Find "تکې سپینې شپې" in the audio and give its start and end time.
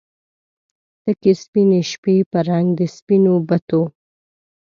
1.03-2.15